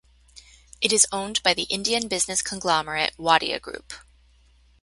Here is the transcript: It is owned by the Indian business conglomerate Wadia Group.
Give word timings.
It 0.81 0.91
is 0.91 1.05
owned 1.11 1.43
by 1.43 1.53
the 1.53 1.67
Indian 1.69 2.07
business 2.07 2.41
conglomerate 2.41 3.15
Wadia 3.19 3.61
Group. 3.61 3.93